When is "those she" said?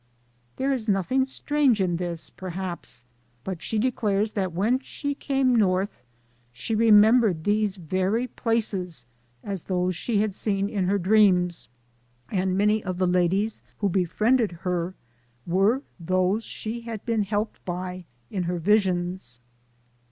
9.61-10.17, 15.99-16.81